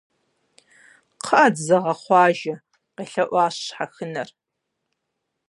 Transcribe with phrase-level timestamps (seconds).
[1.19, 2.55] КхъыӀэ, дызэгъэхъуажэ,
[2.95, 4.29] къелъэӀуащ щхьэхынэр.